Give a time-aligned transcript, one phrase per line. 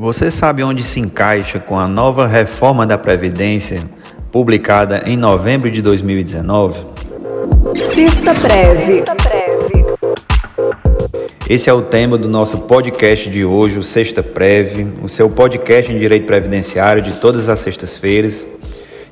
[0.00, 3.82] Você sabe onde se encaixa com a nova reforma da Previdência
[4.32, 6.86] publicada em novembro de 2019?
[7.76, 9.04] Sexta Preve.
[11.46, 15.92] Esse é o tema do nosso podcast de hoje, o Sexta Preve, o seu podcast
[15.92, 18.46] em direito previdenciário de todas as sextas-feiras.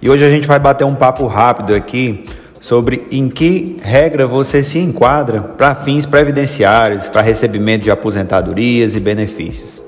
[0.00, 2.26] E hoje a gente vai bater um papo rápido aqui
[2.60, 9.00] sobre em que regra você se enquadra para fins previdenciários, para recebimento de aposentadorias e
[9.00, 9.85] benefícios.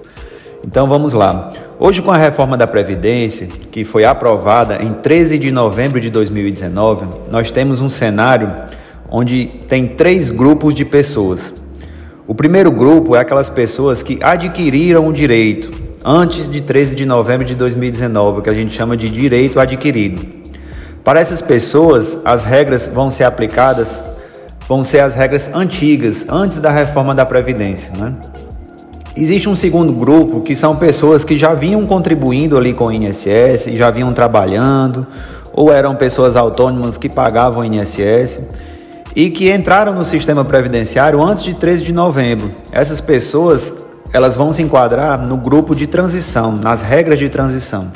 [0.68, 1.50] Então vamos lá.
[1.78, 7.06] Hoje, com a reforma da Previdência, que foi aprovada em 13 de novembro de 2019,
[7.30, 8.52] nós temos um cenário
[9.10, 11.54] onde tem três grupos de pessoas.
[12.26, 15.70] O primeiro grupo é aquelas pessoas que adquiriram o direito
[16.04, 20.22] antes de 13 de novembro de 2019, que a gente chama de direito adquirido.
[21.02, 24.02] Para essas pessoas, as regras vão ser aplicadas,
[24.68, 27.90] vão ser as regras antigas, antes da reforma da Previdência.
[27.96, 28.14] Né?
[29.20, 33.64] Existe um segundo grupo que são pessoas que já vinham contribuindo ali com o INSS,
[33.72, 35.04] já vinham trabalhando,
[35.52, 38.40] ou eram pessoas autônomas que pagavam o INSS
[39.16, 42.52] e que entraram no sistema previdenciário antes de 13 de novembro.
[42.70, 43.74] Essas pessoas,
[44.12, 47.90] elas vão se enquadrar no grupo de transição, nas regras de transição.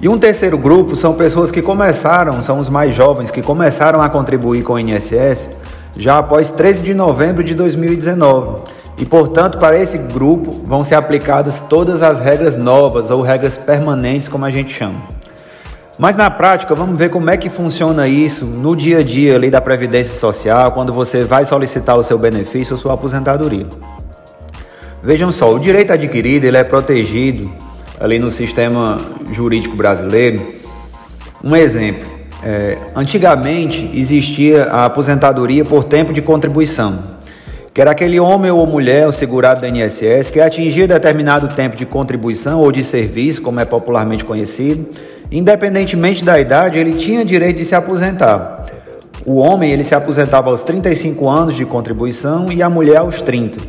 [0.00, 4.08] E um terceiro grupo são pessoas que começaram, são os mais jovens que começaram a
[4.08, 5.50] contribuir com o INSS
[5.98, 11.60] já após 13 de novembro de 2019 e, portanto, para esse grupo vão ser aplicadas
[11.68, 15.00] todas as regras novas ou regras permanentes, como a gente chama.
[15.98, 19.50] Mas na prática, vamos ver como é que funciona isso no dia a dia ali
[19.50, 23.66] da Previdência Social, quando você vai solicitar o seu benefício ou sua aposentadoria.
[25.02, 27.50] Vejam só, o direito adquirido ele é protegido
[27.98, 30.54] ali no sistema jurídico brasileiro.
[31.42, 32.08] Um exemplo,
[32.42, 37.21] é, antigamente existia a aposentadoria por tempo de contribuição
[37.74, 41.86] que era aquele homem ou mulher, o segurado do INSS, que atingia determinado tempo de
[41.86, 44.86] contribuição ou de serviço, como é popularmente conhecido,
[45.30, 48.66] independentemente da idade, ele tinha direito de se aposentar.
[49.24, 53.60] O homem ele se aposentava aos 35 anos de contribuição e a mulher aos 30.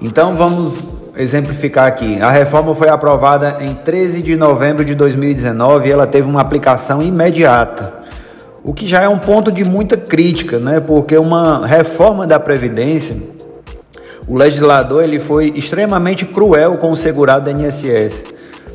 [0.00, 2.18] Então vamos exemplificar aqui.
[2.20, 7.02] A reforma foi aprovada em 13 de novembro de 2019 e ela teve uma aplicação
[7.02, 8.05] imediata
[8.66, 10.80] o que já é um ponto de muita crítica, né?
[10.80, 13.16] Porque uma reforma da previdência,
[14.26, 18.24] o legislador ele foi extremamente cruel com o segurado da INSS,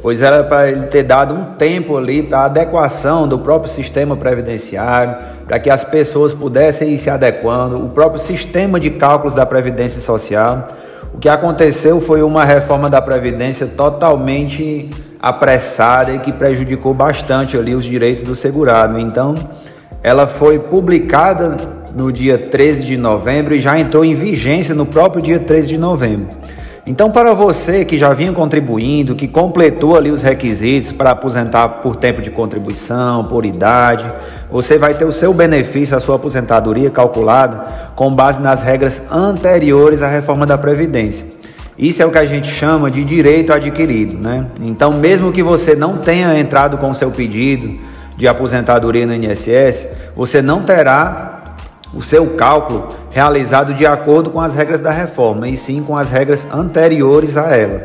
[0.01, 5.17] pois era para ele ter dado um tempo ali para adequação do próprio sistema previdenciário,
[5.45, 9.99] para que as pessoas pudessem ir se adequando, o próprio sistema de cálculos da previdência
[9.99, 10.67] social.
[11.13, 17.75] O que aconteceu foi uma reforma da previdência totalmente apressada e que prejudicou bastante ali
[17.75, 18.97] os direitos do segurado.
[18.97, 19.35] Então,
[20.03, 21.57] ela foi publicada
[21.95, 25.77] no dia 13 de novembro e já entrou em vigência no próprio dia 13 de
[25.77, 26.27] novembro.
[26.87, 31.95] Então, para você que já vinha contribuindo, que completou ali os requisitos para aposentar por
[31.95, 34.05] tempo de contribuição, por idade,
[34.49, 40.01] você vai ter o seu benefício, a sua aposentadoria calculada com base nas regras anteriores
[40.01, 41.27] à reforma da Previdência.
[41.77, 44.47] Isso é o que a gente chama de direito adquirido, né?
[44.61, 47.79] Então, mesmo que você não tenha entrado com o seu pedido,
[48.21, 51.41] de aposentadoria no INSS, você não terá
[51.91, 56.11] o seu cálculo realizado de acordo com as regras da reforma, e sim com as
[56.11, 57.81] regras anteriores a ela.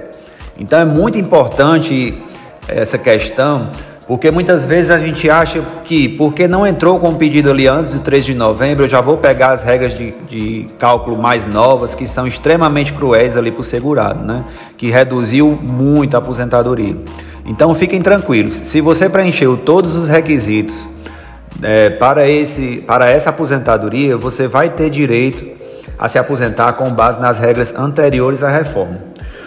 [0.58, 2.22] Então é muito importante
[2.68, 3.70] essa questão,
[4.06, 7.92] porque muitas vezes a gente acha que, porque não entrou com o pedido ali antes
[7.92, 11.94] do 3 de novembro, eu já vou pegar as regras de, de cálculo mais novas,
[11.94, 14.44] que são extremamente cruéis ali para o segurado, né?
[14.76, 16.94] que reduziu muito a aposentadoria.
[17.46, 20.86] Então fiquem tranquilos, se você preencheu todos os requisitos
[21.62, 25.56] é, para, esse, para essa aposentadoria, você vai ter direito
[25.98, 28.98] a se aposentar com base nas regras anteriores à reforma.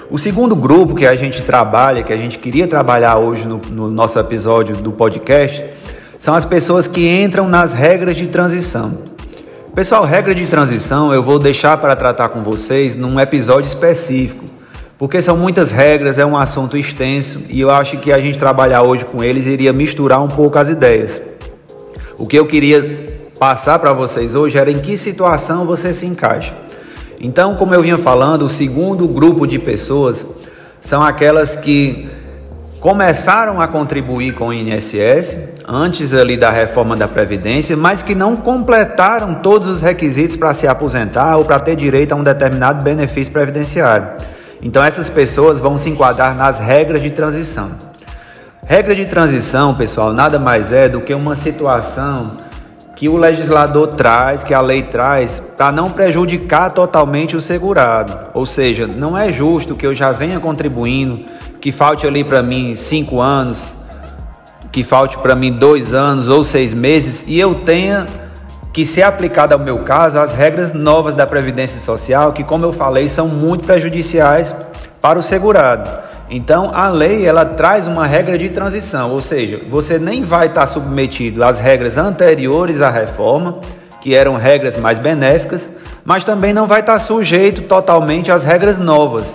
[0.10, 3.92] O segundo grupo que a gente trabalha, que a gente queria trabalhar hoje no, no
[3.92, 5.64] nosso episódio do podcast,
[6.18, 8.98] são as pessoas que entram nas regras de transição.
[9.76, 14.49] Pessoal, regra de transição eu vou deixar para tratar com vocês num episódio específico
[15.00, 18.84] porque são muitas regras, é um assunto extenso e eu acho que a gente trabalhar
[18.84, 21.22] hoje com eles iria misturar um pouco as ideias.
[22.18, 23.08] O que eu queria
[23.40, 26.54] passar para vocês hoje era em que situação você se encaixa.
[27.18, 30.26] Então, como eu vinha falando, o segundo grupo de pessoas
[30.82, 32.10] são aquelas que
[32.82, 38.36] começaram a contribuir com o INSS antes ali da reforma da previdência, mas que não
[38.36, 43.32] completaram todos os requisitos para se aposentar ou para ter direito a um determinado benefício
[43.32, 44.39] previdenciário.
[44.62, 47.72] Então essas pessoas vão se enquadrar nas regras de transição.
[48.66, 52.38] Regra de transição, pessoal, nada mais é do que uma situação
[52.96, 58.28] que o legislador traz, que a lei traz, para não prejudicar totalmente o segurado.
[58.34, 61.24] Ou seja, não é justo que eu já venha contribuindo,
[61.62, 63.74] que falte ali para mim cinco anos,
[64.72, 68.06] que falte para mim dois anos ou seis meses e eu tenha
[68.80, 72.72] que ser aplicada ao meu caso as regras novas da Previdência Social, que como eu
[72.72, 74.56] falei, são muito prejudiciais
[75.02, 75.90] para o segurado.
[76.30, 80.66] Então, a lei ela traz uma regra de transição, ou seja, você nem vai estar
[80.66, 83.60] submetido às regras anteriores à reforma,
[84.00, 85.68] que eram regras mais benéficas,
[86.06, 89.26] mas também não vai estar sujeito totalmente às regras novas.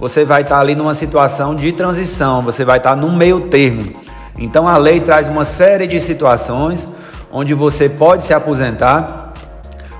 [0.00, 4.00] Você vai estar ali numa situação de transição, você vai estar no meio termo.
[4.38, 6.96] Então, a lei traz uma série de situações
[7.30, 9.32] onde você pode se aposentar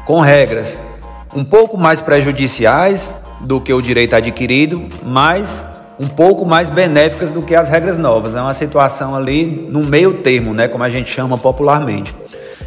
[0.04, 0.78] com regras
[1.34, 5.64] um pouco mais prejudiciais do que o direito adquirido, mas
[5.98, 8.34] um pouco mais benéficas do que as regras novas.
[8.34, 12.14] É uma situação ali no meio termo, né, como a gente chama popularmente.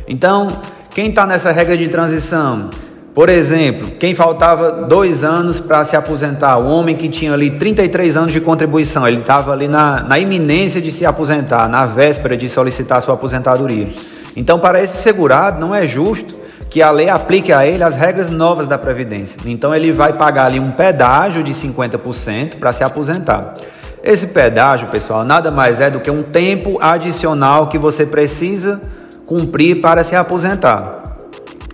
[0.07, 0.49] Então,
[0.91, 2.69] quem está nessa regra de transição?
[3.13, 8.15] Por exemplo, quem faltava dois anos para se aposentar, o homem que tinha ali 33
[8.15, 12.47] anos de contribuição, ele estava ali na, na iminência de se aposentar, na véspera de
[12.47, 13.89] solicitar sua aposentadoria.
[14.35, 16.39] Então, para esse segurado, não é justo
[16.69, 19.39] que a lei aplique a ele as regras novas da Previdência.
[19.45, 23.55] Então ele vai pagar ali um pedágio de 50% para se aposentar.
[24.03, 28.79] Esse pedágio, pessoal, nada mais é do que um tempo adicional que você precisa
[29.25, 31.17] cumprir para se aposentar.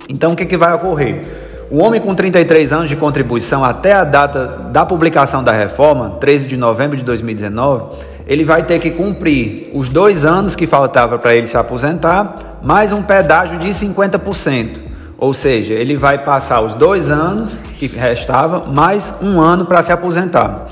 [0.07, 1.24] Então o que, que vai ocorrer?
[1.69, 6.48] O homem com 33 anos de contribuição até a data da publicação da reforma, 13
[6.48, 11.36] de novembro de 2019, ele vai ter que cumprir os dois anos que faltava para
[11.36, 14.86] ele se aposentar, mais um pedágio de 50%.
[15.18, 19.92] Ou seja, ele vai passar os dois anos que restava, mais um ano para se
[19.92, 20.68] aposentar.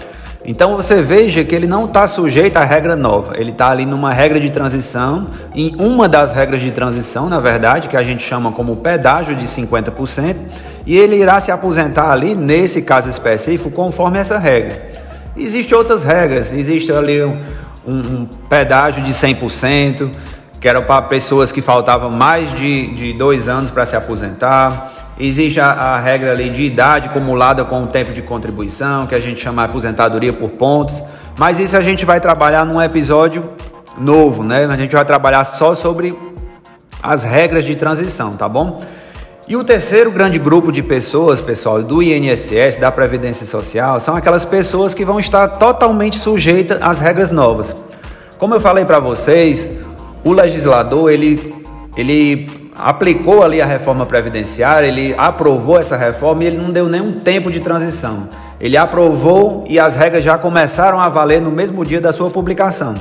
[0.46, 4.12] Então você veja que ele não está sujeito à regra nova, ele está ali numa
[4.12, 5.26] regra de transição,
[5.56, 9.48] em uma das regras de transição, na verdade, que a gente chama como pedágio de
[9.48, 10.36] 50%,
[10.86, 14.93] e ele irá se aposentar ali, nesse caso específico, conforme essa regra.
[15.36, 17.42] Existem outras regras, existe ali um,
[17.88, 20.10] um pedágio de 100%,
[20.60, 24.94] que era para pessoas que faltavam mais de, de dois anos para se aposentar.
[25.20, 29.20] Existe a, a, regra ali de idade acumulada com o tempo de contribuição, que a
[29.20, 31.04] gente chama aposentadoria por pontos.
[31.38, 33.52] Mas isso a gente vai trabalhar num episódio
[33.98, 34.66] novo, né?
[34.66, 36.18] A gente vai trabalhar só sobre
[37.02, 38.82] as regras de transição, tá bom?
[39.46, 44.46] E o terceiro grande grupo de pessoas, pessoal, do INSS, da Previdência Social, são aquelas
[44.46, 47.76] pessoas que vão estar totalmente sujeitas às regras novas.
[48.38, 49.70] Como eu falei para vocês,
[50.24, 51.54] o legislador ele,
[51.98, 57.20] ele aplicou ali a reforma previdenciária, ele aprovou essa reforma e ele não deu nenhum
[57.20, 58.30] tempo de transição.
[58.62, 62.96] Ele aprovou e as regras já começaram a valer no mesmo dia da sua publicação.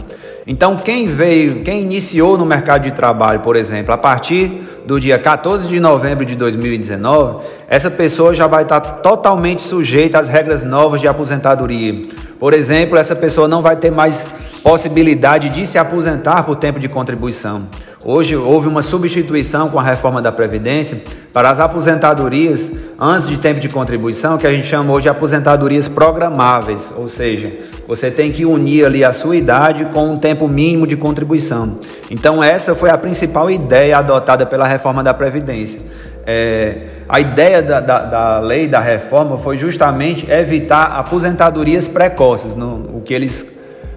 [0.44, 5.19] Então, quem veio, quem iniciou no mercado de trabalho, por exemplo, a partir do dia
[5.19, 11.00] 14 de novembro de 2019, essa pessoa já vai estar totalmente sujeita às regras novas
[11.00, 12.02] de aposentadoria.
[12.38, 14.26] Por exemplo, essa pessoa não vai ter mais
[14.62, 17.62] possibilidade de se aposentar por tempo de contribuição.
[18.05, 21.00] Hoje houve uma substituição com a reforma da Previdência
[21.32, 25.87] para as aposentadorias antes de tempo de contribuição, que a gente chama hoje de aposentadorias
[25.88, 27.52] programáveis, ou seja,
[27.87, 31.79] você tem que unir ali a sua idade com um tempo mínimo de contribuição.
[32.12, 35.81] Então essa foi a principal ideia adotada pela reforma da Previdência.
[36.26, 36.76] É,
[37.09, 43.00] a ideia da, da, da, lei da reforma foi justamente evitar aposentadorias precoces, no, o
[43.03, 43.47] que eles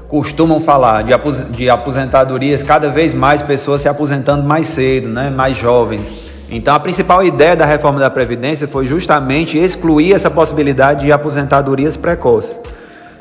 [0.07, 1.11] costumam falar de,
[1.51, 6.09] de aposentadorias, cada vez mais pessoas se aposentando mais cedo, né, mais jovens.
[6.49, 11.97] Então, a principal ideia da reforma da Previdência foi justamente excluir essa possibilidade de aposentadorias
[11.97, 12.57] precoces.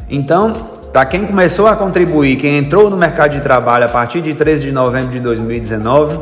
[0.09, 4.33] Então, para quem começou a contribuir, quem entrou no mercado de trabalho a partir de
[4.33, 6.17] 13 de novembro de 2019,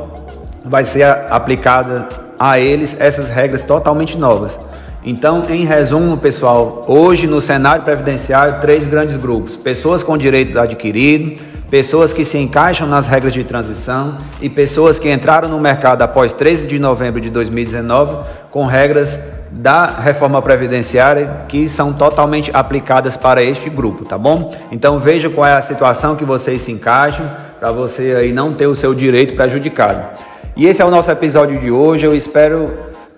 [0.64, 2.08] vai ser aplicada
[2.40, 4.58] a eles essas regras totalmente novas.
[5.04, 11.34] Então, em resumo, pessoal, hoje no cenário previdenciário, três grandes grupos: pessoas com direitos adquiridos,
[11.70, 16.32] pessoas que se encaixam nas regras de transição e pessoas que entraram no mercado após
[16.32, 19.18] 13 de novembro de 2019 com regras
[19.52, 24.50] da reforma previdenciária que são totalmente aplicadas para este grupo, tá bom?
[24.72, 27.30] Então veja qual é a situação que vocês se encaixam
[27.60, 30.18] para você aí não ter o seu direito prejudicado.
[30.56, 32.06] E esse é o nosso episódio de hoje.
[32.06, 32.72] Eu espero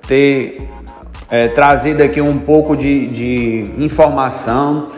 [0.08, 0.68] ter
[1.30, 4.88] é, trazido aqui um pouco de, de informação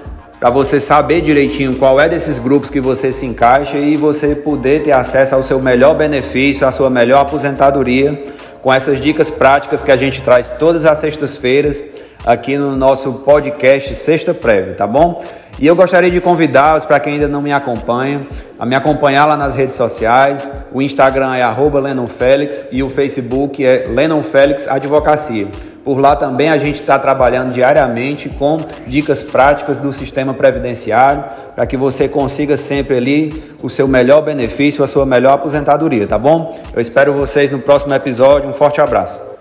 [0.40, 4.83] para você saber direitinho qual é desses grupos que você se encaixa e você poder
[4.83, 8.23] ter acesso ao seu melhor benefício, à sua melhor aposentadoria,
[8.66, 11.85] com essas dicas práticas que a gente traz todas as sextas-feiras
[12.26, 15.25] aqui no nosso podcast Sexta Prévia, tá bom?
[15.61, 18.26] E eu gostaria de convidá-los, para quem ainda não me acompanha,
[18.58, 20.50] a me acompanhar lá nas redes sociais.
[20.73, 25.46] O Instagram é arroba Lennon Félix e o Facebook é Lennon Félix Advocacia.
[25.87, 31.23] Por lá também a gente está trabalhando diariamente com dicas práticas do sistema previdenciário
[31.55, 36.19] para que você consiga sempre ali o seu melhor benefício, a sua melhor aposentadoria, tá
[36.19, 36.61] bom?
[36.75, 38.50] Eu espero vocês no próximo episódio.
[38.50, 39.36] Um forte abraço.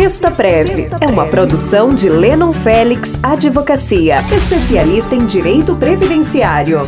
[0.00, 6.82] Sexta Preve é uma produção de Lennon Félix Advocacia, especialista em direito previdenciário.